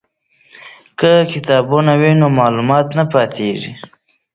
[0.99, 3.71] که کتابتون وي نو معلومات نه پاتیږي.